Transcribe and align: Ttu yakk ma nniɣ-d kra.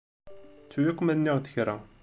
Ttu 0.63 0.79
yakk 0.85 0.99
ma 1.03 1.13
nniɣ-d 1.15 1.45
kra. 1.53 1.75